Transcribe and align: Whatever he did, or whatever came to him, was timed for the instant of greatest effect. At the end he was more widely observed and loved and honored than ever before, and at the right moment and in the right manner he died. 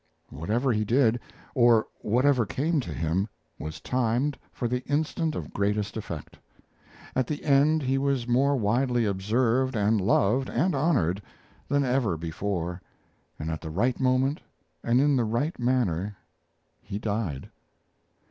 Whatever 0.31 0.71
he 0.71 0.83
did, 0.83 1.19
or 1.53 1.85
whatever 1.99 2.43
came 2.43 2.79
to 2.79 2.91
him, 2.91 3.27
was 3.59 3.79
timed 3.79 4.35
for 4.51 4.67
the 4.67 4.83
instant 4.87 5.35
of 5.35 5.53
greatest 5.53 5.95
effect. 5.95 6.39
At 7.15 7.27
the 7.27 7.43
end 7.43 7.83
he 7.83 7.99
was 7.99 8.27
more 8.27 8.55
widely 8.55 9.05
observed 9.05 9.75
and 9.75 10.01
loved 10.01 10.49
and 10.49 10.73
honored 10.73 11.21
than 11.67 11.83
ever 11.83 12.17
before, 12.17 12.81
and 13.37 13.51
at 13.51 13.61
the 13.61 13.69
right 13.69 13.99
moment 13.99 14.41
and 14.83 14.99
in 14.99 15.15
the 15.15 15.23
right 15.23 15.59
manner 15.59 16.17
he 16.81 16.97
died. 16.97 17.51